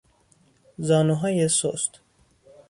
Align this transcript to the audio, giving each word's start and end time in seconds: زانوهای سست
زانوهای 0.77 1.47
سست 1.47 1.99